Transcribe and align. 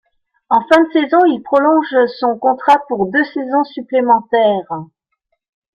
En 0.49 0.59
fin 0.61 0.81
de 0.83 0.89
saison, 0.93 1.25
il 1.25 1.43
prolonge 1.43 1.95
son 2.17 2.35
contrat 2.35 2.79
pour 2.89 3.05
deux 3.11 3.23
saisons 3.23 3.63
supplémentaires. 3.65 4.87